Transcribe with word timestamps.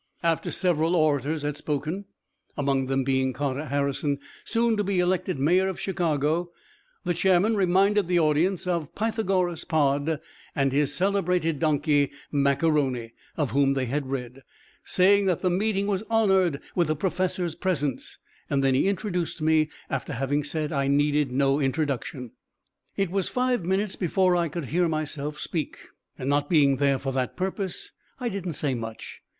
After 0.23 0.49
several 0.49 0.95
orators 0.95 1.43
had 1.43 1.57
spoken, 1.57 2.05
among 2.57 2.87
them 2.87 3.03
being 3.03 3.33
Carter 3.33 3.65
Harrison, 3.65 4.17
soon 4.43 4.75
to 4.77 4.83
be 4.83 4.99
elected 4.99 5.37
Mayor 5.37 5.67
of 5.69 5.79
Chicago, 5.79 6.49
the 7.03 7.13
chairman 7.13 7.55
reminded 7.55 8.07
the 8.07 8.17
audience 8.17 8.65
of 8.65 8.95
Pythagoras 8.95 9.63
Pod 9.63 10.19
and 10.55 10.71
his 10.71 10.91
celebrated 10.95 11.59
donkey, 11.59 12.09
Mac 12.31 12.63
A'Rony, 12.63 13.11
of 13.37 13.51
whom 13.51 13.75
they 13.75 13.85
had 13.85 14.07
read, 14.09 14.41
saying 14.83 15.25
that 15.25 15.43
the 15.43 15.51
meeting 15.51 15.85
was 15.85 16.01
honored 16.09 16.59
with 16.73 16.87
the 16.87 16.95
Professor's 16.95 17.53
presence; 17.53 18.17
then 18.49 18.73
he 18.73 18.87
introduced 18.87 19.39
me, 19.39 19.69
after 19.87 20.13
having 20.13 20.43
said 20.43 20.71
I 20.71 20.87
needed 20.87 21.31
no 21.31 21.59
introduction. 21.59 22.31
It 22.97 23.11
was 23.11 23.29
five 23.29 23.63
minutes 23.63 23.95
before 23.95 24.35
I 24.35 24.47
could 24.47 24.65
hear 24.65 24.87
myself 24.87 25.39
speak, 25.39 25.77
and, 26.17 26.27
not 26.27 26.49
being 26.49 26.77
there 26.77 26.97
for 26.97 27.13
that 27.13 27.37
purpose, 27.37 27.91
I 28.19 28.29
didn't 28.29 28.53
say 28.53 28.73
much. 28.73 29.21